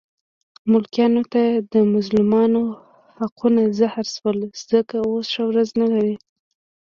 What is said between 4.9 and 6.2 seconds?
اوس ښه ورځ نه لري.